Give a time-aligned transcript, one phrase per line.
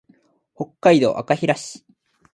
[0.55, 1.85] 北海道赤平市